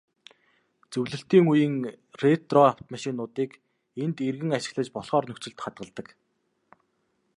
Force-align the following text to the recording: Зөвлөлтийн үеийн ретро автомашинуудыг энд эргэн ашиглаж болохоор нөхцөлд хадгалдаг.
Зөвлөлтийн 0.91 1.45
үеийн 1.51 1.75
ретро 2.21 2.59
автомашинуудыг 2.71 3.51
энд 4.03 4.17
эргэн 4.29 4.51
ашиглаж 4.57 4.87
болохоор 4.93 5.25
нөхцөлд 5.27 5.59
хадгалдаг. 5.61 6.07